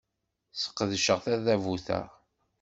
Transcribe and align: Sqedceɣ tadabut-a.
Sqedceɣ 0.61 1.19
tadabut-a. 1.25 1.99